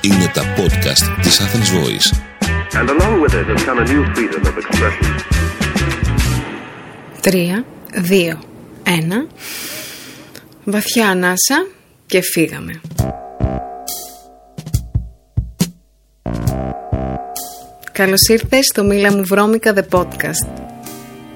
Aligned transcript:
Είναι 0.00 0.30
τα 0.34 0.42
podcast 0.56 1.22
της 1.22 1.40
Athens 1.40 1.70
Voice. 1.74 2.08
And 2.78 2.88
along 2.88 3.20
with 3.22 3.34
it 3.34 3.46
has 3.46 3.64
come 3.64 3.78
a 3.78 3.84
new 3.84 4.04
freedom 4.14 4.42
of 4.46 4.56
expression. 4.56 5.14
Τρία, 7.20 7.64
δύο, 7.94 8.38
ένα. 8.82 9.26
Βαθιά 10.64 11.08
ανάσα 11.08 11.66
και 12.06 12.20
φύγαμε. 12.22 12.80
Καλώς 17.92 18.28
ήρθες 18.28 18.66
στο 18.66 18.84
Μίλα 18.84 19.12
μου 19.12 19.24
Βρώμικα 19.24 19.74
The 19.76 19.98
Podcast. 19.98 20.63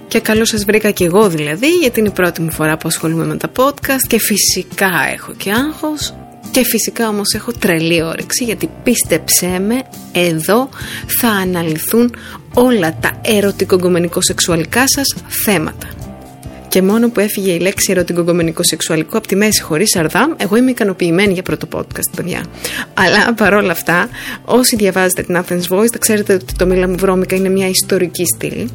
Και 0.08 0.20
καλώς 0.20 0.48
σας 0.48 0.64
βρήκα 0.64 0.90
και 0.90 1.04
εγώ 1.04 1.28
δηλαδή, 1.28 1.68
γιατί 1.68 2.00
είναι 2.00 2.08
η 2.08 2.12
πρώτη 2.12 2.40
μου 2.40 2.52
φορά 2.52 2.76
που 2.76 2.88
ασχολούμαι 2.88 3.24
με 3.24 3.36
τα 3.36 3.50
podcast 3.56 4.06
και 4.08 4.18
φυσικά 4.18 4.90
έχω 5.14 5.32
και 5.36 5.50
άγχος 5.50 6.14
και 6.50 6.64
φυσικά 6.64 7.08
όμως 7.08 7.34
έχω 7.34 7.52
τρελή 7.52 8.02
όρεξη 8.02 8.44
γιατί 8.44 8.70
πίστεψέ 8.82 9.58
με, 9.66 9.82
εδώ 10.12 10.68
θα 11.20 11.28
αναλυθούν 11.28 12.14
όλα 12.54 12.96
τα 13.00 13.20
ερωτικογκομενικό-σεξουαλικά 13.24 14.84
σας 14.86 15.14
θέματα. 15.44 15.88
Και 16.68 16.82
μόνο 16.82 17.10
που 17.10 17.20
έφυγε 17.20 17.52
η 17.52 17.58
λέξη 17.58 17.92
ερωτικογκομενικό 17.92 18.62
σεξουαλικό 18.64 19.18
από 19.18 19.26
τη 19.26 19.36
μέση 19.36 19.62
χωρίς 19.62 19.96
αρδάμ, 19.96 20.32
εγώ 20.36 20.56
είμαι 20.56 20.70
ικανοποιημένη 20.70 21.32
για 21.32 21.42
πρώτο 21.42 21.68
podcast, 21.72 22.10
παιδιά. 22.16 22.44
Αλλά 22.94 23.34
παρόλα 23.34 23.72
αυτά, 23.72 24.08
όσοι 24.44 24.76
διαβάζετε 24.76 25.22
την 25.22 25.44
Athens 25.44 25.76
Voice, 25.76 25.90
θα 25.92 25.98
ξέρετε 25.98 26.34
ότι 26.34 26.54
το 26.54 26.66
Μίλα 26.66 26.88
μου 26.88 26.96
Βρώμικα 26.98 27.36
είναι 27.36 27.48
μια 27.48 27.68
ιστορική 27.68 28.24
στήλη 28.34 28.70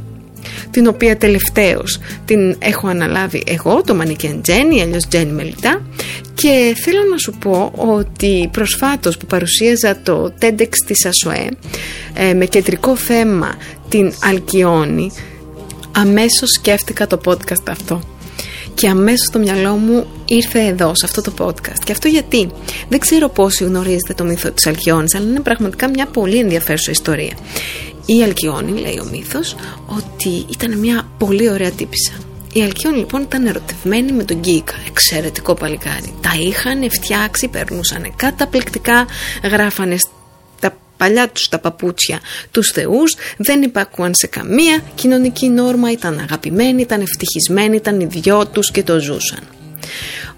την 0.71 0.88
οποία 0.88 1.17
τελευταίως 1.17 1.99
την 2.25 2.55
έχω 2.59 2.88
αναλάβει 2.88 3.43
εγώ, 3.47 3.81
το 3.85 3.95
Μανικέν 3.95 4.41
Τζένι, 4.41 4.81
αλλιώς 4.81 5.07
Τζένι 5.07 5.31
Μελιτά 5.31 5.81
και 6.34 6.75
θέλω 6.84 6.99
να 7.11 7.17
σου 7.17 7.34
πω 7.39 7.71
ότι 7.75 8.49
προσφάτως 8.51 9.18
που 9.18 9.26
παρουσίαζα 9.26 10.01
το 10.03 10.34
TEDx 10.41 10.70
της 10.85 11.05
ΑΣΟΕ 11.05 11.49
ε, 12.13 12.34
με 12.34 12.45
κεντρικό 12.45 12.95
θέμα 12.95 13.55
την 13.90 14.13
Αλκιόνη 14.23 15.12
αμέσως 15.91 16.49
σκέφτηκα 16.59 17.07
το 17.07 17.20
podcast 17.25 17.70
αυτό 17.70 18.01
και 18.73 18.87
αμέσως 18.87 19.27
στο 19.27 19.40
μυαλό 19.40 19.75
μου 19.75 20.05
ήρθε 20.25 20.59
εδώ, 20.59 20.91
σε 20.96 21.05
αυτό 21.05 21.21
το 21.21 21.34
podcast. 21.40 21.79
Και 21.84 21.91
αυτό 21.91 22.07
γιατί; 22.07 22.49
Δεν 22.90 22.99
ξέρω 22.99 23.29
πόσοι 23.29 23.63
γνωρίζετε 23.63 24.13
το 24.13 24.23
μύθο 24.23 24.51
της 24.51 24.68
Αλκιόνης, 24.68 25.15
αλλά 25.15 25.29
είναι 25.29 25.40
πραγματικά 25.40 25.90
μια 25.90 26.05
πολύ 26.05 26.37
ενδιαφέρουσα 26.40 26.91
ιστορία. 26.91 27.34
Η 28.05 28.23
Αλκιόνη, 28.23 28.79
λέει 28.79 28.99
ο 28.99 29.07
μύθος, 29.12 29.55
ότι 29.85 30.46
ήταν 30.49 30.77
μια 30.77 31.07
πολύ 31.18 31.49
ωραία 31.49 31.71
τύπησα. 31.71 32.13
Η 32.54 32.62
Αλκιόνη 32.62 32.98
λοιπόν 32.98 33.21
ήταν 33.21 33.46
ερωτευμένη 33.46 34.12
με 34.12 34.23
τον 34.23 34.37
Γκίκα, 34.37 34.76
εξαιρετικό 34.87 35.54
παλικάρι. 35.54 36.13
Τα 36.21 36.31
είχαν 36.40 36.90
φτιάξει, 36.91 37.48
περνούσαν 37.48 38.13
καταπληκτικά, 38.15 39.05
γράφανε 39.43 39.98
τα 40.59 40.77
παλιά 40.98 41.29
τους 41.29 41.49
τα 41.49 41.59
παπούτσια 41.59 42.20
τους 42.51 42.71
θεούς, 42.71 43.15
δεν 43.37 43.62
υπάκουαν 43.62 44.12
σε 44.15 44.27
καμία 44.27 44.84
κοινωνική 44.96 45.49
νόρμα, 45.49 45.91
ήταν 45.91 46.20
αγαπημένοι, 46.20 46.81
ήταν 46.81 47.01
ευτυχισμένοι, 47.01 47.76
ήταν 47.76 47.99
οι 47.99 48.05
δυο 48.05 48.48
τους 48.48 48.71
και 48.71 48.84
το 48.84 48.99
ζούσαν. 48.99 49.62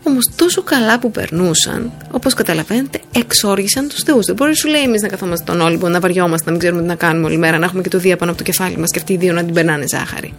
Όμως 0.07 0.29
τόσο 0.35 0.61
καλά 0.63 0.99
που 0.99 1.11
περνούσαν, 1.11 1.91
όπως 2.11 2.33
καταλαβαίνετε, 2.33 2.99
εξόργησαν 3.15 3.87
τους 3.87 4.03
Θεούς. 4.03 4.25
Δεν 4.25 4.35
μπορεί 4.35 4.49
να 4.49 4.55
σου 4.55 4.67
λέει 4.67 4.81
εμείς 4.81 5.01
να 5.01 5.07
καθόμαστε 5.07 5.51
τον 5.51 5.61
Όλυμπο, 5.61 5.89
να 5.89 5.99
βαριόμαστε, 5.99 6.45
να 6.45 6.51
μην 6.51 6.59
ξέρουμε 6.59 6.81
τι 6.81 6.87
να 6.87 6.95
κάνουμε 6.95 7.25
όλη 7.25 7.37
μέρα, 7.37 7.57
να 7.57 7.65
έχουμε 7.65 7.81
και 7.81 7.89
το 7.89 7.99
Δία 7.99 8.17
πάνω 8.17 8.31
από 8.31 8.39
το 8.39 8.45
κεφάλι 8.45 8.77
μας 8.77 8.91
και 8.91 8.99
αυτοί 8.99 9.13
οι 9.13 9.17
δύο 9.17 9.33
να 9.33 9.43
την 9.43 9.53
περνάνε 9.53 9.85
ζάχαρη. 9.87 10.33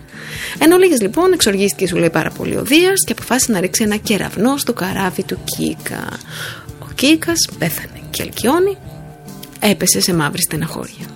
Εν 0.58 0.72
ολίγε 0.72 0.96
λοιπόν, 1.00 1.32
εξοργίστηκε, 1.32 1.86
σου 1.86 1.96
λέει 1.96 2.10
πάρα 2.10 2.30
πολύ 2.30 2.56
ο 2.56 2.62
Δίας 2.62 3.04
και 3.06 3.12
αποφάσισε 3.12 3.52
να 3.52 3.60
ρίξει 3.60 3.82
ένα 3.82 3.96
κεραυνό 3.96 4.56
στο 4.56 4.72
καράβι 4.72 5.22
του 5.22 5.38
Κίκα. 5.44 6.08
Ο 6.78 6.86
Κίκας 6.94 7.48
πέθανε 7.58 8.00
και 8.10 8.22
Αλκιόνη 8.22 8.76
έπεσε 9.60 10.00
σε 10.00 10.14
μαύρη 10.14 10.42
στεναχώρια. 10.42 11.06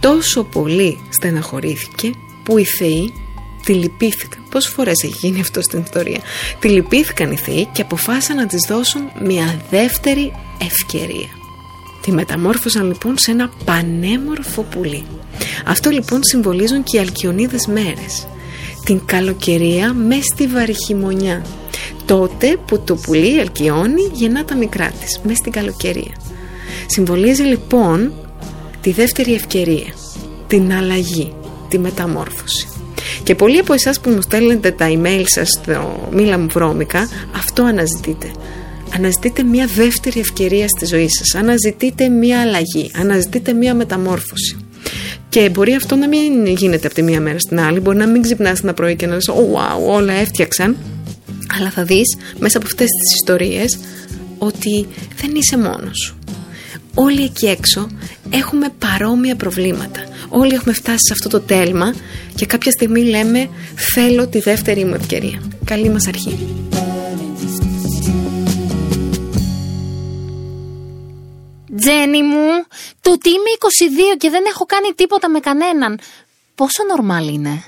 Τόσο 0.00 0.44
πολύ 0.44 0.96
στεναχωρήθηκε 1.10 2.10
που 2.44 2.58
οι 2.58 2.64
Θεοί 2.64 3.12
τη 3.64 3.72
λυπήθηκαν. 3.72 4.43
Πόσες 4.54 4.72
φορές 4.72 5.02
έχει 5.02 5.26
γίνει 5.26 5.40
αυτό 5.40 5.62
στην 5.62 5.82
ιστορία. 5.82 6.18
Τη 6.58 6.68
λυπήθηκαν 6.68 7.30
οι 7.30 7.36
Θεοί 7.36 7.68
και 7.72 7.82
αποφάσισαν 7.82 8.36
να 8.36 8.46
της 8.46 8.66
δώσουν 8.68 9.02
μια 9.20 9.60
δεύτερη 9.70 10.32
ευκαιρία. 10.58 11.28
Τη 12.02 12.12
μεταμόρφωσαν 12.12 12.86
λοιπόν 12.86 13.18
σε 13.18 13.30
ένα 13.30 13.50
πανέμορφο 13.64 14.62
πουλί. 14.62 15.04
Αυτό 15.66 15.90
λοιπόν 15.90 16.20
συμβολίζουν 16.22 16.82
και 16.82 16.96
οι 16.96 17.00
αλκιονίδες 17.00 17.66
μέρες. 17.66 18.26
Την 18.84 19.00
καλοκαιρία 19.04 19.92
μες 19.92 20.24
στη 20.24 20.46
βαριχημονιά. 20.46 21.44
Τότε 22.04 22.56
που 22.66 22.80
το 22.80 22.94
πουλί 22.94 23.40
αλκιώνει 23.40 24.10
γεννά 24.12 24.44
τα 24.44 24.56
μικρά 24.56 24.90
της, 25.00 25.20
μες 25.24 25.36
στην 25.36 25.52
καλοκαιρία. 25.52 26.14
Συμβολίζει 26.86 27.42
λοιπόν 27.42 28.12
τη 28.80 28.90
δεύτερη 28.90 29.34
ευκαιρία, 29.34 29.94
την 30.46 30.72
αλλαγή, 30.72 31.34
τη 31.68 31.78
μεταμόρφωση. 31.78 32.68
Και 33.24 33.34
πολλοί 33.34 33.58
από 33.58 33.72
εσάς 33.72 34.00
που 34.00 34.10
μου 34.10 34.20
στέλνετε 34.20 34.70
τα 34.70 34.86
email 34.88 35.24
σας 35.26 35.48
στο 35.48 36.08
Μίλα 36.12 36.38
μου 36.38 36.46
βρώμικα, 36.50 37.08
αυτό 37.36 37.62
αναζητείτε. 37.62 38.30
Αναζητείτε 38.96 39.42
μια 39.42 39.66
δεύτερη 39.66 40.20
ευκαιρία 40.20 40.68
στη 40.68 40.86
ζωή 40.86 41.08
σας. 41.08 41.34
Αναζητείτε 41.34 42.08
μια 42.08 42.40
αλλαγή. 42.40 42.90
Αναζητείτε 42.94 43.52
μια 43.52 43.74
μεταμόρφωση. 43.74 44.56
Και 45.28 45.48
μπορεί 45.48 45.74
αυτό 45.74 45.96
να 45.96 46.08
μην 46.08 46.46
γίνεται 46.46 46.86
από 46.86 46.94
τη 46.94 47.02
μία 47.02 47.20
μέρα 47.20 47.38
στην 47.38 47.60
άλλη. 47.60 47.80
Μπορεί 47.80 47.96
να 47.96 48.06
μην 48.06 48.22
ξυπνάς 48.22 48.60
ένα 48.60 48.74
πρωί 48.74 48.96
και 48.96 49.06
να 49.06 49.14
λες 49.14 49.30
oh, 49.30 49.32
wow, 49.32 49.94
όλα 49.96 50.12
έφτιαξαν». 50.12 50.76
Αλλά 51.58 51.70
θα 51.70 51.84
δεις 51.84 52.16
μέσα 52.38 52.56
από 52.56 52.66
αυτές 52.66 52.86
τις 52.86 53.14
ιστορίες 53.14 53.78
ότι 54.38 54.86
δεν 55.16 55.34
είσαι 55.34 55.58
μόνος 55.58 55.98
σου. 56.04 56.23
Όλοι 56.94 57.24
εκεί 57.24 57.46
έξω 57.46 57.88
έχουμε 58.30 58.68
παρόμοια 58.78 59.36
προβλήματα. 59.36 60.00
Όλοι 60.28 60.54
έχουμε 60.54 60.74
φτάσει 60.74 60.98
σε 61.06 61.12
αυτό 61.12 61.28
το 61.28 61.40
τέλμα 61.40 61.94
και 62.34 62.46
κάποια 62.46 62.70
στιγμή 62.70 63.04
λέμε 63.04 63.48
θέλω 63.94 64.26
τη 64.26 64.40
δεύτερη 64.40 64.84
μου 64.84 64.94
ευκαιρία. 64.94 65.42
Καλή 65.64 65.88
μας 65.88 66.06
αρχή. 66.06 66.38
Τζένι 71.76 72.22
μου, 72.22 72.46
το 73.00 73.10
ότι 73.10 73.28
είμαι 73.28 73.50
22 74.14 74.16
και 74.18 74.30
δεν 74.30 74.44
έχω 74.48 74.64
κάνει 74.64 74.92
τίποτα 74.94 75.28
με 75.28 75.40
κανέναν, 75.40 75.98
πόσο 76.54 76.84
νορμάλ 76.88 77.28
είναι; 77.34 77.62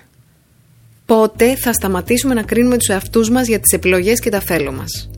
Πότε 1.07 1.57
θα 1.57 1.73
σταματήσουμε 1.73 2.35
να 2.35 2.43
κρίνουμε 2.43 2.77
τους 2.77 2.89
εαυτούς 2.89 3.31
μας 3.31 3.47
για 3.47 3.61
τις 3.61 3.73
επιλογές 3.73 4.21
και 4.21 4.31
τα 4.31 4.41
θέλω 4.41 4.73
μας. 4.73 5.11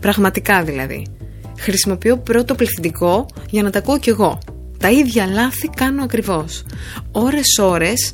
Πραγματικά 0.00 0.62
δηλαδή. 0.62 1.06
Χρησιμοποιώ 1.60 2.18
πρώτο 2.18 2.54
πληθυντικό 2.54 3.26
για 3.50 3.62
να 3.62 3.70
τα 3.70 3.78
ακούω 3.78 3.98
κι 3.98 4.08
εγώ. 4.08 4.38
Τα 4.78 4.90
ίδια 4.90 5.26
λάθη 5.26 5.68
κάνω 5.76 6.02
ακριβώς. 6.02 6.64
Ώρες 7.12 7.58
ώρες 7.60 8.12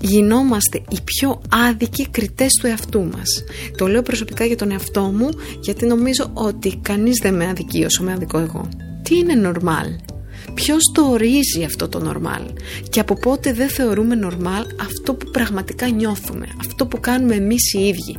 γινόμαστε 0.00 0.82
οι 0.88 0.98
πιο 1.04 1.42
άδικοι 1.68 2.08
κριτές 2.08 2.48
του 2.60 2.66
εαυτού 2.66 3.04
μας. 3.04 3.44
Το 3.76 3.86
λέω 3.86 4.02
προσωπικά 4.02 4.44
για 4.44 4.56
τον 4.56 4.70
εαυτό 4.70 5.00
μου 5.00 5.28
γιατί 5.60 5.86
νομίζω 5.86 6.30
ότι 6.32 6.78
κανείς 6.82 7.18
δεν 7.22 7.34
με 7.34 7.48
αδικεί 7.48 7.84
όσο 7.84 8.02
με 8.02 8.12
αδικό 8.12 8.38
εγώ. 8.38 8.68
Τι 9.02 9.16
είναι 9.16 9.50
normal? 9.52 10.14
Ποιος 10.54 10.90
το 10.94 11.02
ορίζει 11.02 11.64
αυτό 11.64 11.88
το 11.88 12.12
normal 12.12 12.46
και 12.90 13.00
από 13.00 13.14
πότε 13.14 13.52
δεν 13.52 13.68
θεωρούμε 13.68 14.18
normal 14.22 14.66
αυτό 14.80 15.14
που 15.14 15.30
πραγματικά 15.30 15.88
νιώθουμε, 15.88 16.46
αυτό 16.60 16.86
που 16.86 17.00
κάνουμε 17.00 17.34
εμείς 17.34 17.74
οι 17.74 17.80
ίδιοι; 17.80 18.16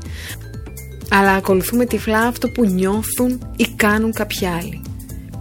Αλλά 1.09 1.31
ακολουθούμε 1.31 1.85
τυφλά 1.85 2.21
αυτό 2.21 2.49
που 2.49 2.65
νιώθουν 2.65 3.53
ή 3.55 3.67
κάνουν 3.75 4.13
κάποιοι 4.13 4.47
άλλοι 4.47 4.81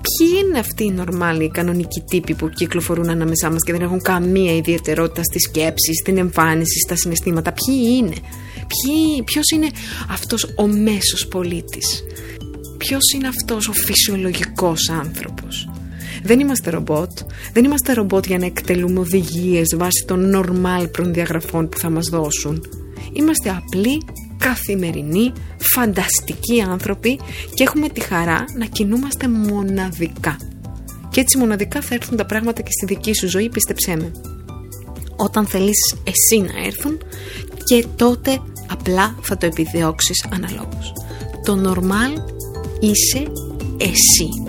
ποιοι 0.07 0.43
είναι 0.45 0.59
αυτοί 0.59 0.85
οι 0.85 0.91
νορμάλοι, 0.91 1.45
οι 1.45 1.51
κανονικοί 1.51 2.01
τύποι 2.01 2.35
που 2.35 2.49
κυκλοφορούν 2.49 3.09
ανάμεσά 3.09 3.51
μας 3.51 3.63
και 3.65 3.73
δεν 3.73 3.81
έχουν 3.81 4.03
καμία 4.03 4.57
ιδιαιτερότητα 4.57 5.23
στη 5.23 5.39
σκέψη, 5.39 5.93
στην 6.01 6.19
εμφάνιση, 6.19 6.79
στα 6.79 6.97
συναισθήματα; 6.97 7.53
Ποιοι 7.53 7.77
είναι, 7.97 8.15
ποιος 9.25 9.51
είναι 9.55 9.69
αυτός 10.11 10.55
ο 10.57 10.67
μέσος 10.67 11.27
πολίτης, 11.31 12.05
ποιος 12.79 13.13
είναι 13.15 13.29
αυτός 13.29 13.69
ο 13.69 13.73
φυσιολογικός 13.73 14.91
άνθρωπος; 14.91 15.69
Δεν 16.23 16.41
είμαστε 16.41 16.71
ρομπότ, 16.71 17.11
δεν 17.53 17.65
είμαστε 17.65 17.93
ρομπότ 17.93 18.27
για 18.27 18.39
να 18.39 18.47
εκτελούμε 18.47 19.01
οδηγίες 19.01 19.75
βάσει 19.77 20.05
των 20.07 20.29
νορμάλ 20.29 20.89
προδιαγραφών 20.89 21.69
που 21.69 21.79
θα 21.79 21.91
μας 21.91 22.09
δώσουν. 22.09 22.65
Είμαστε 23.13 23.51
απλοί 23.51 24.03
καθημερινοί, 24.39 25.33
φανταστικοί 25.77 26.63
άνθρωποι 26.63 27.21
και 27.55 27.63
έχουμε 27.63 27.89
τη 27.89 28.01
χαρά 28.01 28.45
να 28.59 28.65
κινούμαστε 28.65 29.29
μοναδικά. 29.29 30.37
Και 31.11 31.21
έτσι 31.21 31.39
μοναδικά 31.39 31.81
θα 31.81 31.95
έρθουν 31.95 32.17
τα 32.17 32.27
πράγματα 32.27 32.63
και 32.63 32.71
στη 32.71 32.87
δική 32.87 33.15
σου 33.15 33.29
ζωή, 33.29 33.49
πίστεψέ 33.49 33.97
με. 33.97 34.13
Όταν 35.17 35.47
θέλεις 35.47 35.95
εσύ 36.05 36.41
να 36.41 36.67
έρθουν 36.67 36.99
και 37.65 37.87
τότε 37.97 38.41
απλά 38.71 39.15
θα 39.23 39.37
το 39.37 39.47
επιδιώξεις 39.47 40.27
αναλόγως. 40.33 40.93
Το 41.45 41.71
normal 41.71 42.21
είσαι 42.81 43.23
εσύ. 43.79 44.46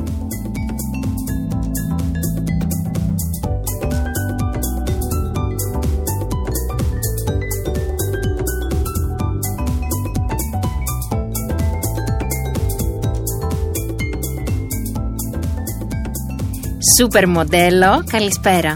Σούπερ 16.99 17.27
μοντέλο, 17.27 18.03
καλησπέρα. 18.11 18.75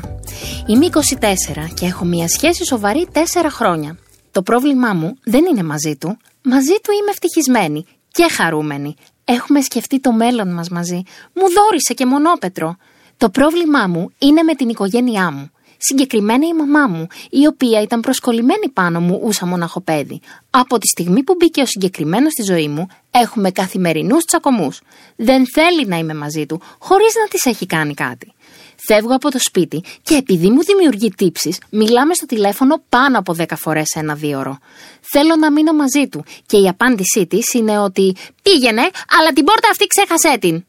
Είμαι 0.67 0.85
24 0.85 0.91
και 1.73 1.85
έχω 1.85 2.05
μια 2.05 2.27
σχέση 2.27 2.65
σοβαρή 2.65 3.07
4 3.13 3.19
χρόνια. 3.49 3.97
Το 4.31 4.41
πρόβλημά 4.41 4.93
μου 4.93 5.15
δεν 5.23 5.45
είναι 5.45 5.63
μαζί 5.63 5.95
του. 5.95 6.17
Μαζί 6.43 6.73
του 6.83 6.91
είμαι 6.91 7.09
ευτυχισμένη 7.09 7.85
και 8.11 8.27
χαρούμενη. 8.31 8.95
Έχουμε 9.25 9.61
σκεφτεί 9.61 9.99
το 9.99 10.11
μέλλον 10.11 10.53
μας 10.53 10.69
μαζί. 10.69 11.03
Μου 11.33 11.43
δόρισε 11.53 11.93
και 11.93 12.05
μονόπετρο. 12.05 12.75
Το 13.17 13.29
πρόβλημά 13.29 13.87
μου 13.87 14.11
είναι 14.17 14.43
με 14.43 14.55
την 14.55 14.69
οικογένειά 14.69 15.31
μου. 15.31 15.51
Συγκεκριμένα 15.83 16.47
η 16.47 16.53
μαμά 16.53 16.87
μου, 16.87 17.07
η 17.29 17.47
οποία 17.47 17.81
ήταν 17.81 17.99
προσκολλημένη 17.99 18.69
πάνω 18.73 18.99
μου 18.99 19.21
ούσα 19.23 19.45
μοναχοπέδι. 19.45 20.19
Από 20.49 20.77
τη 20.77 20.87
στιγμή 20.87 21.23
που 21.23 21.35
μπήκε 21.39 21.61
ο 21.61 21.65
συγκεκριμένος 21.65 22.31
στη 22.31 22.43
ζωή 22.43 22.67
μου, 22.67 22.87
έχουμε 23.11 23.51
καθημερινούς 23.51 24.23
τσακωμούς. 24.25 24.81
Δεν 25.15 25.45
θέλει 25.53 25.85
να 25.85 25.97
είμαι 25.97 26.13
μαζί 26.13 26.45
του, 26.45 26.61
χωρίς 26.79 27.13
να 27.21 27.27
της 27.27 27.45
έχει 27.45 27.65
κάνει 27.65 27.93
κάτι. 27.93 28.33
Φεύγω 28.87 29.15
από 29.15 29.31
το 29.31 29.39
σπίτι 29.39 29.83
και 30.03 30.15
επειδή 30.15 30.49
μου 30.49 30.63
δημιουργεί 30.63 31.09
τύψεις, 31.09 31.57
μιλάμε 31.69 32.13
στο 32.13 32.25
τηλέφωνο 32.25 32.81
πάνω 32.89 33.19
από 33.19 33.35
10 33.37 33.45
φορές 33.55 33.89
ένα 33.95 34.15
δίωρο. 34.15 34.57
Θέλω 35.01 35.35
να 35.35 35.51
μείνω 35.51 35.73
μαζί 35.73 36.07
του 36.07 36.23
και 36.45 36.57
η 36.57 36.67
απάντησή 36.67 37.27
της 37.27 37.53
είναι 37.53 37.79
ότι 37.79 38.15
πήγαινε, 38.41 38.81
αλλά 39.19 39.33
την 39.33 39.43
πόρτα 39.43 39.69
αυτή 39.71 39.85
ξέχασέ 39.85 40.37
την. 40.37 40.65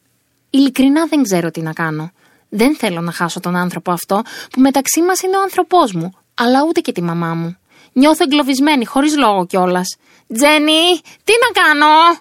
Ειλικρινά 0.50 1.06
δεν 1.06 1.22
ξέρω 1.22 1.50
τι 1.50 1.60
να 1.60 1.72
κάνω. 1.72 2.12
Δεν 2.54 2.76
θέλω 2.76 3.00
να 3.00 3.12
χάσω 3.12 3.40
τον 3.40 3.56
άνθρωπο 3.56 3.92
αυτό 3.92 4.22
που 4.50 4.60
μεταξύ 4.60 5.02
μας 5.02 5.20
είναι 5.20 5.36
ο 5.36 5.40
άνθρωπός 5.42 5.92
μου, 5.92 6.10
αλλά 6.34 6.58
ούτε 6.68 6.80
και 6.80 6.92
τη 6.92 7.02
μαμά 7.02 7.34
μου. 7.34 7.56
Νιώθω 7.92 8.24
εγκλωβισμένη, 8.24 8.84
χωρίς 8.84 9.16
λόγο 9.16 9.46
κιόλας. 9.46 9.96
Τζένι, 10.34 11.00
τι 11.24 11.32
να 11.42 11.62
κάνω! 11.62 12.20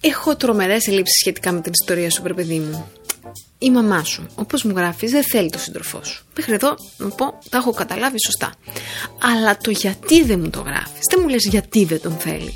Έχω 0.00 0.36
τρομερές 0.36 0.86
ελλείψεις 0.86 1.18
σχετικά 1.20 1.52
με 1.52 1.60
την 1.60 1.72
ιστορία 1.80 2.10
σου, 2.10 2.22
παιδί 2.22 2.58
μου. 2.58 2.90
Η 3.58 3.70
μαμά 3.70 4.04
σου, 4.04 4.26
όπως 4.34 4.62
μου 4.62 4.72
γράφεις, 4.76 5.10
δεν 5.10 5.22
θέλει 5.24 5.50
τον 5.50 5.60
σύντροφό 5.60 6.04
σου. 6.04 6.24
Μέχρι 6.36 6.54
εδώ, 6.54 6.76
να 6.96 7.08
πω, 7.08 7.38
τα 7.50 7.58
έχω 7.58 7.72
καταλάβει 7.72 8.16
σωστά. 8.24 8.54
Αλλά 9.34 9.56
το 9.56 9.70
γιατί 9.70 10.22
δεν 10.22 10.40
μου 10.40 10.50
το 10.50 10.60
γράφεις, 10.60 11.00
δεν 11.10 11.18
μου 11.22 11.28
λες 11.28 11.46
γιατί 11.46 11.84
δεν 11.84 12.00
τον 12.00 12.16
θέλει. 12.18 12.54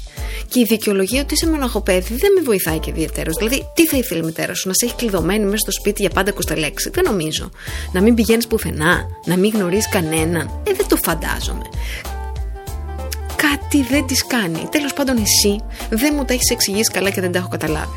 Και 0.52 0.60
η 0.60 0.64
δικαιολογία 0.64 1.20
ότι 1.20 1.34
είσαι 1.34 1.50
μοναχοπέδι 1.50 2.14
δεν 2.14 2.32
με 2.32 2.40
βοηθάει 2.40 2.78
και 2.78 2.90
ιδιαίτερος. 2.90 3.36
Δηλαδή, 3.36 3.70
τι 3.74 3.86
θα 3.86 3.96
ήθελε 3.96 4.20
η 4.20 4.24
μητέρα 4.24 4.54
σου, 4.54 4.68
να 4.68 4.74
σε 4.74 4.84
έχει 4.84 4.94
κλειδωμένη 4.94 5.44
μέσα 5.44 5.56
στο 5.56 5.70
σπίτι 5.70 6.00
για 6.00 6.10
πάντα 6.10 6.32
κοσταλέξη. 6.32 6.90
Δεν 6.90 7.04
νομίζω. 7.04 7.50
Να 7.92 8.00
μην 8.00 8.14
πηγαίνεις 8.14 8.46
πουθενά, 8.46 9.04
να 9.24 9.36
μην 9.36 9.50
γνωρίζεις 9.54 9.88
κανέναν. 9.88 10.62
Ε, 10.66 10.72
δεν 10.72 10.86
το 10.88 10.96
φαντάζομαι. 10.96 11.62
Κάτι 13.36 13.82
δεν 13.90 14.06
της 14.06 14.26
κάνει. 14.26 14.68
Τέλος 14.70 14.92
πάντων, 14.92 15.16
εσύ 15.16 15.60
δεν 15.90 16.14
μου 16.16 16.24
τα 16.24 16.32
έχεις 16.32 16.50
εξηγήσει 16.50 16.90
καλά 16.90 17.10
και 17.10 17.20
δεν 17.20 17.32
τα 17.32 17.38
έχω 17.38 17.48
καταλάβει. 17.48 17.96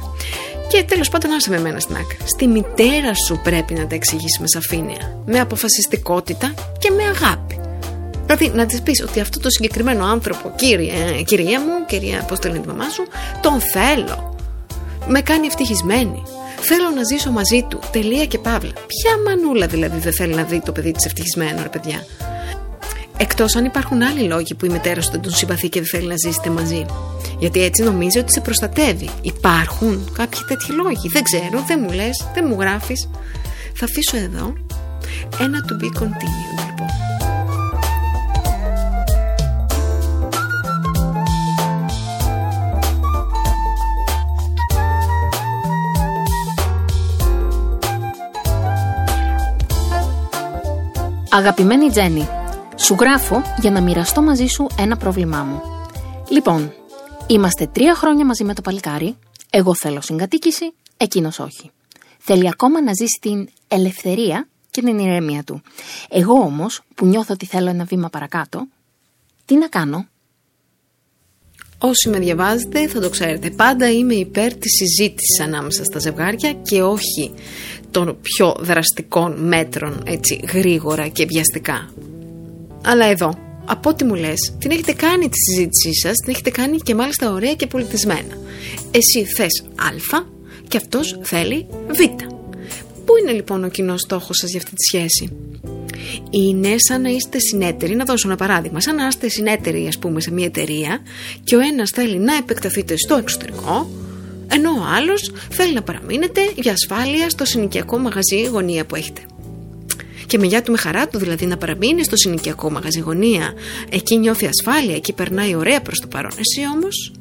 Και 0.67 0.83
τέλος 0.83 1.09
πάντων, 1.09 1.31
άσε 1.31 1.49
με 1.49 1.59
μένα 1.59 1.79
στην 1.79 1.95
άκρη. 1.95 2.17
Στη 2.23 2.47
μητέρα 2.47 3.13
σου 3.27 3.39
πρέπει 3.43 3.73
να 3.73 3.87
τα 3.87 3.95
εξηγήσεις 3.95 4.39
με 4.39 4.47
σαφήνεια, 4.47 5.21
με 5.25 5.39
αποφασιστικότητα 5.39 6.53
και 6.79 6.91
με 6.91 7.03
αγάπη. 7.03 7.64
Δηλαδή 8.25 8.57
να 8.57 8.65
της 8.65 8.81
πεις 8.81 9.01
ότι 9.01 9.19
αυτό 9.19 9.39
το 9.39 9.49
συγκεκριμένο 9.49 10.05
άνθρωπο, 10.05 10.53
κύριε, 10.55 11.21
κυρία 11.25 11.59
μου, 11.59 11.85
κυρία, 11.87 12.25
πώς 12.27 12.39
το 12.39 12.47
λένε 12.47 12.59
τη 12.59 12.67
μαμά 12.67 12.89
σου, 12.89 13.03
τον 13.41 13.59
θέλω. 13.73 14.35
Με 15.07 15.21
κάνει 15.21 15.45
ευτυχισμένη. 15.45 16.23
Θέλω 16.59 16.89
να 16.95 17.03
ζήσω 17.03 17.31
μαζί 17.31 17.65
του. 17.69 17.79
Τελεία 17.91 18.25
και 18.25 18.37
παύλα. 18.37 18.71
Ποια 18.71 19.11
μανούλα 19.25 19.67
δηλαδή 19.67 19.99
δεν 19.99 20.13
θέλει 20.13 20.33
να 20.33 20.43
δει 20.43 20.61
το 20.65 20.71
παιδί 20.71 20.91
της 20.91 21.05
ευτυχισμένο, 21.05 21.61
ρε 21.61 21.69
παιδιά; 21.69 22.05
Εκτός 23.17 23.55
αν 23.55 23.65
υπάρχουν 23.65 24.01
άλλοι 24.01 24.21
λόγοι 24.21 24.55
που 24.55 24.65
η 24.65 24.69
μητέρα 24.69 25.01
σου 25.01 25.11
δεν 25.11 25.21
τον 25.21 25.31
συμπαθεί 25.31 25.69
και 25.69 25.79
δεν 25.79 25.89
θέλει 25.89 26.07
να 26.07 26.15
ζήσετε 26.15 26.49
μαζί. 26.49 26.85
Γιατί 27.39 27.63
έτσι 27.63 27.83
νομίζει 27.83 28.19
ότι 28.19 28.31
σε 28.31 28.41
προστατεύει. 28.41 29.09
Υπάρχουν 29.21 30.11
κάποιοι 30.17 30.39
τέτοιοι 30.47 30.71
λόγοι. 30.71 31.07
Δεν 31.07 31.23
ξέρω, 31.23 31.63
δεν 31.67 31.79
μου 31.83 31.91
λες, 31.91 32.27
δεν 32.33 32.45
μου 32.47 32.57
γράφεις. 32.59 33.09
Θα 33.73 33.85
αφήσω 33.85 34.17
εδώ 34.17 34.53
ένα 35.39 35.59
to 35.69 35.83
be 35.83 36.01
continued 36.01 36.64
Αγαπημένη 51.35 51.89
Τζέννη, 51.89 52.27
σου 52.75 52.95
γράφω 52.99 53.41
για 53.59 53.71
να 53.71 53.81
μοιραστώ 53.81 54.21
μαζί 54.21 54.45
σου 54.45 54.67
ένα 54.79 54.97
πρόβλημά 54.97 55.43
μου. 55.43 55.61
Λοιπόν, 56.29 56.73
είμαστε 57.27 57.67
τρία 57.67 57.95
χρόνια 57.95 58.25
μαζί 58.25 58.43
με 58.43 58.53
το 58.53 58.61
παλικάρι. 58.61 59.15
Εγώ 59.49 59.75
θέλω 59.75 60.01
συγκατοίκηση, 60.01 60.73
εκείνος 60.97 61.39
όχι. 61.39 61.71
Θέλει 62.17 62.47
ακόμα 62.47 62.81
να 62.81 62.91
ζήσει 62.93 63.19
την 63.21 63.49
ελευθερία 63.67 64.47
και 64.69 64.81
την 64.81 64.99
ηρεμία 64.99 65.43
του. 65.43 65.61
Εγώ 66.09 66.33
όμως, 66.33 66.81
που 66.95 67.05
νιώθω 67.05 67.33
ότι 67.33 67.45
θέλω 67.45 67.69
ένα 67.69 67.83
βήμα 67.83 68.09
παρακάτω, 68.09 68.67
τι 69.45 69.55
να 69.55 69.67
κάνω; 69.67 70.07
Όσοι 71.77 72.09
με 72.09 72.19
διαβάζετε 72.19 72.87
θα 72.87 72.99
το 72.99 73.09
ξέρετε. 73.09 73.49
Πάντα 73.49 73.91
είμαι 73.91 74.13
υπέρ 74.13 74.53
της 74.53 74.71
συζήτησης 74.71 75.39
ανάμεσα 75.41 75.83
στα 75.83 75.99
ζευγάρια 75.99 76.53
και 76.53 76.83
όχι 76.83 77.33
των 77.95 78.17
πιο 78.21 78.55
δραστικών 78.59 79.35
μέτρων 79.47 80.03
έτσι 80.05 80.39
γρήγορα 80.53 81.07
και 81.07 81.25
βιαστικά. 81.25 81.89
Αλλά 82.83 83.05
εδώ, 83.05 83.37
από 83.65 83.89
ό,τι 83.89 84.03
μου 84.03 84.15
λες, 84.15 84.55
την 84.59 84.71
έχετε 84.71 84.93
κάνει 84.93 85.29
τη 85.29 85.37
συζήτησή 85.37 85.93
σας, 86.01 86.13
την 86.17 86.33
έχετε 86.33 86.49
κάνει 86.49 86.77
και 86.77 86.95
μάλιστα 86.95 87.31
ωραία 87.31 87.53
και 87.53 87.67
πολιτισμένα. 87.67 88.37
Εσύ 88.91 89.25
θες 89.25 89.63
Α 89.75 90.21
και 90.67 90.77
αυτός 90.77 91.19
θέλει 91.21 91.67
Β. 91.87 91.99
Πού 93.05 93.13
είναι 93.21 93.31
λοιπόν 93.31 93.63
ο 93.63 93.67
κοινός 93.67 94.01
στόχος 94.01 94.37
σας 94.37 94.49
για 94.49 94.59
αυτή 94.59 94.71
τη 94.75 94.83
σχέση; 94.83 95.37
Είναι 96.29 96.75
σαν 96.77 97.01
να 97.01 97.09
είστε 97.09 97.39
συνέτεροι, 97.39 97.95
να 97.95 98.05
δώσω 98.05 98.27
ένα 98.27 98.37
παράδειγμα, 98.37 98.81
σαν 98.81 98.95
να 98.95 99.07
είστε 99.07 99.27
συνέτεροι 99.27 99.87
ας 99.87 99.97
πούμε 99.97 100.21
σε 100.21 100.31
μια 100.31 100.45
εταιρεία 100.45 100.99
και 101.43 101.55
ο 101.55 101.59
ένας 101.59 101.89
θέλει 101.89 102.17
να 102.17 102.35
επεκταθείτε 102.35 102.97
στο 102.97 103.15
εξωτερικό 103.15 103.89
ενώ 104.47 104.69
ο 104.69 104.85
άλλος 104.95 105.31
θέλει 105.49 105.73
να 105.73 105.81
παραμείνετε 105.81 106.41
για 106.55 106.71
ασφάλεια 106.71 107.29
στο 107.29 107.45
συνοικιακό 107.45 107.97
μαγαζί 107.97 108.43
γωνία 108.51 108.85
που 108.85 108.95
έχετε. 108.95 109.21
Και 110.27 110.37
με 110.37 110.45
γεια 110.45 110.61
του 110.61 110.71
με 110.71 110.77
χαρά 110.77 111.07
του 111.07 111.17
δηλαδή 111.19 111.45
να 111.45 111.57
παραμείνει 111.57 112.03
στο 112.03 112.15
συνοικιακό 112.15 112.71
μαγαζί 112.71 112.99
γωνία, 112.99 113.53
εκεί 113.89 114.17
νιώθει 114.17 114.47
ασφάλεια, 114.47 114.95
εκεί 114.95 115.13
περνάει 115.13 115.55
ωραία 115.55 115.81
προς 115.81 115.99
το 115.99 116.07
παρόν. 116.07 116.31
Εσύ 116.31 116.67
όμως 116.75 117.11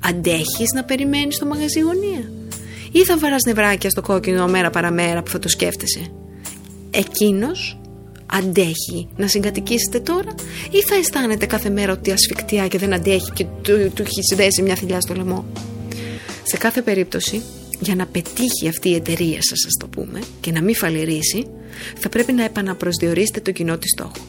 αντέχεις 0.00 0.72
να 0.74 0.84
περιμένεις 0.84 1.34
στο 1.34 1.46
μαγαζί 1.46 1.80
γωνία; 1.80 2.30
Ή 2.92 3.04
θα 3.04 3.18
βαράς 3.18 3.42
νευράκια 3.46 3.90
στο 3.90 4.02
κόκκινο 4.02 4.48
μέρα 4.48 4.70
παραμέρα 4.70 5.22
που 5.22 5.30
θα 5.30 5.38
το 5.38 5.48
σκέφτεσαι; 5.48 6.12
Εκείνος 6.90 7.80
αντέχει 8.26 9.08
να 9.16 9.26
συγκατοικήσετε 9.26 10.00
τώρα; 10.00 10.34
Ή 10.70 10.82
θα 10.82 10.94
αισθάνεται 10.94 11.46
κάθε 11.46 11.70
μέρα 11.70 11.92
ότι 11.92 12.10
ασφικτιά 12.10 12.68
και 12.68 12.78
δεν 12.78 12.94
αντέχει 12.94 13.30
και 13.34 13.44
του, 13.44 13.90
του 13.94 14.02
έχει 14.02 14.22
συνδέσει 14.22 14.62
μια 14.62 14.74
θηλιά 14.74 15.00
στο 15.00 15.14
λαιμό; 15.14 15.44
Σε 16.42 16.56
κάθε 16.56 16.82
περίπτωση, 16.82 17.42
για 17.80 17.94
να 17.94 18.06
πετύχει 18.06 18.68
αυτή 18.68 18.88
η 18.88 18.94
εταιρεία 18.94 19.38
σας, 19.42 19.64
ας 19.66 19.72
το 19.78 19.86
πούμε, 19.86 20.20
και 20.40 20.52
να 20.52 20.62
μην 20.62 20.74
φαλυρίσει, 20.74 21.46
θα 21.98 22.08
πρέπει 22.08 22.32
να 22.32 22.44
επαναπροσδιορίσετε 22.44 23.40
το 23.40 23.50
κοινό 23.50 23.78
της 23.78 23.90
στόχο. 23.90 24.26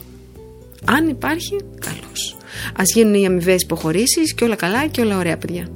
Αν 0.85 1.07
υπάρχει, 1.07 1.55
καλώς. 1.79 2.37
Ας 2.75 2.93
γίνουν 2.93 3.13
οι 3.13 3.25
αμοιβές 3.25 3.61
υποχωρήσεις 3.61 4.33
και 4.33 4.43
όλα 4.43 4.55
καλά 4.55 4.87
και 4.87 5.01
όλα 5.01 5.17
ωραία 5.17 5.37
παιδιά. 5.37 5.67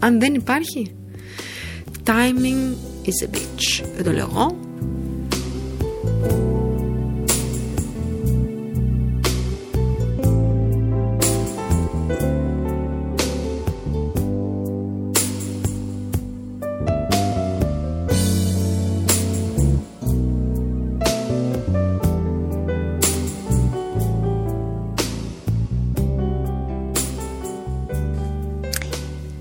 Αν 0.00 0.20
δεν 0.20 0.34
υπάρχει, 0.34 0.94
timing 2.04 2.74
is 3.04 3.26
a 3.26 3.36
bitch. 3.36 3.84
Δεν 3.94 4.04
το 4.04 4.12
λέω 4.12 4.28
εγώ, 4.30 4.67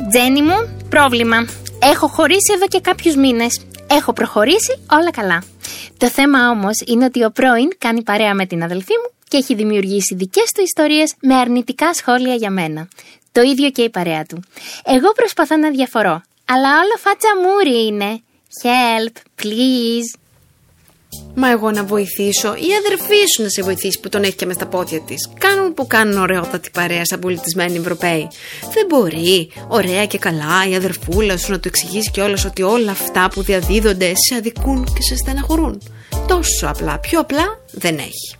Τζένι 0.09 0.41
μου, 0.41 0.85
πρόβλημα. 0.89 1.37
Έχω 1.81 2.07
χωρίσει 2.07 2.53
εδώ 2.55 2.67
και 2.67 2.79
κάποιους 2.79 3.15
μήνες. 3.15 3.61
Έχω 3.89 4.13
προχωρήσει, 4.13 4.79
όλα 4.91 5.11
καλά. 5.11 5.43
Το 5.97 6.09
θέμα 6.09 6.49
όμως 6.49 6.73
είναι 6.85 7.05
ότι 7.05 7.23
ο 7.23 7.31
πρώην 7.31 7.69
κάνει 7.77 8.03
παρέα 8.03 8.33
με 8.33 8.45
την 8.45 8.63
αδελφή 8.63 8.93
μου 9.03 9.11
και 9.27 9.37
έχει 9.37 9.55
δημιουργήσει 9.55 10.15
δικές 10.15 10.51
του 10.55 10.61
ιστορίες 10.61 11.13
με 11.21 11.35
αρνητικά 11.35 11.93
σχόλια 11.93 12.33
για 12.33 12.49
μένα. 12.49 12.87
Το 13.31 13.41
ίδιο 13.41 13.69
και 13.69 13.81
η 13.81 13.89
παρέα 13.89 14.23
του. 14.25 14.43
Εγώ 14.85 15.11
προσπαθώ 15.15 15.57
να 15.57 15.69
διαφορώ, 15.69 16.21
αλλά 16.45 16.69
όλο 16.69 16.95
φάτσα 16.97 17.29
μούρι 17.43 17.85
είναι. 17.85 18.21
Help, 18.63 19.43
please. 19.43 20.26
Μα 21.35 21.51
εγώ 21.51 21.71
να 21.71 21.83
βοηθήσω, 21.83 22.47
η 22.47 22.69
αδερφή 22.85 23.15
σου 23.35 23.41
να 23.41 23.49
σε 23.49 23.61
βοηθήσει 23.61 23.99
που 23.99 24.09
τον 24.09 24.23
έχει 24.23 24.35
και 24.35 24.45
μες 24.45 24.55
στα 24.55 24.65
πόδια 24.67 25.01
της. 25.01 25.29
Κάνουν 25.37 25.73
που 25.73 25.87
κάνουν 25.87 26.17
ωραιότατη 26.17 26.69
παρέα 26.73 27.05
σαν 27.05 27.19
πολιτισμένοι 27.19 27.77
Ευρωπαίοι. 27.77 28.27
Δεν 28.73 28.85
μπορεί, 28.89 29.51
ωραία 29.67 30.05
και 30.05 30.17
καλά, 30.17 30.67
η 30.69 30.75
αδερφούλα 30.75 31.37
σου 31.37 31.51
να 31.51 31.59
του 31.59 31.67
εξηγήσει 31.67 32.11
κιόλα 32.11 32.37
ότι 32.45 32.61
όλα 32.61 32.91
αυτά 32.91 33.29
που 33.29 33.41
διαδίδονται 33.41 34.13
σε 34.15 34.35
αδικούν 34.35 34.85
και 34.85 35.01
σε 35.01 35.15
στεναχωρούν. 35.15 35.81
Τόσο 36.27 36.67
απλά, 36.67 36.99
πιο 36.99 37.19
απλά 37.19 37.59
δεν 37.71 37.97
έχει. 37.97 38.37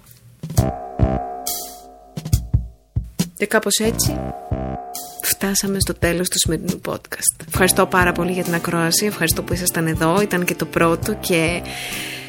Και 3.38 3.46
κάπως 3.46 3.78
έτσι 3.78 4.20
φτάσαμε 5.22 5.80
στο 5.80 5.94
τέλος 5.94 6.30
του 6.30 6.38
σημερινού 6.40 6.82
podcast. 6.88 7.46
Ευχαριστώ 7.48 7.86
πάρα 7.86 8.12
πολύ 8.12 8.32
για 8.32 8.44
την 8.44 8.54
ακρόαση, 8.54 9.06
ευχαριστώ 9.06 9.44
που 9.44 9.54
ήσασταν 9.54 9.88
εδώ, 9.88 10.22
ήταν 10.22 10.46
και 10.46 10.56
το 10.56 10.66
πρώτο 10.66 11.14
και 11.14 11.62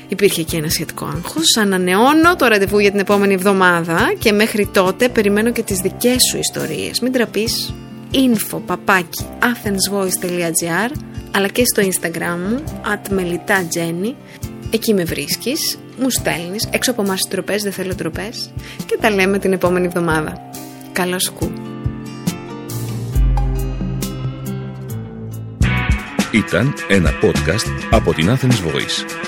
υπήρχε 0.08 0.42
και 0.42 0.56
ένα 0.56 0.68
σχετικό 0.68 1.04
άγχος. 1.04 1.56
Ανανεώνω 1.56 2.36
το 2.36 2.46
ραντεβού 2.46 2.78
για 2.78 2.90
την 2.90 3.00
επόμενη 3.00 3.34
εβδομάδα 3.34 4.12
και 4.18 4.32
μέχρι 4.32 4.66
τότε 4.66 5.08
περιμένω 5.08 5.52
και 5.52 5.62
τις 5.62 5.78
δικές 5.78 6.16
σου 6.30 6.38
ιστορίες. 6.38 7.00
Μην 7.00 7.12
τραπείς, 7.12 7.74
info 8.12 8.60
παπάκι 8.66 9.24
athensvoice.gr 9.40 10.90
αλλά 11.30 11.48
και 11.48 11.62
στο 11.64 11.82
instagram 11.82 12.38
μου 12.48 12.62
at 12.82 13.12
melitajenny 13.12 14.14
εκεί 14.70 14.94
με 14.94 15.04
βρίσκεις, 15.04 15.78
μου 15.98 16.10
στέλνεις, 16.10 16.68
έξω 16.70 16.90
από 16.90 17.02
εμάς 17.02 17.28
τροπές, 17.28 17.62
δεν 17.62 17.72
θέλω 17.72 17.94
τροπές 17.94 18.52
και 18.86 18.96
τα 19.00 19.10
λέμε 19.10 19.38
την 19.38 19.52
επόμενη 19.52 19.86
εβδομάδα. 19.86 20.50
Καλό 20.92 21.18
σκου. 21.18 21.52
Ήταν 26.32 26.74
ένα 26.88 27.10
podcast 27.22 27.86
από 27.90 28.14
την 28.14 28.30
Athens 28.30 28.66
Voice. 28.66 29.27